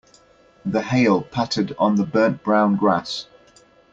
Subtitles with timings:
[0.65, 3.27] The hail pattered on the burnt brown grass.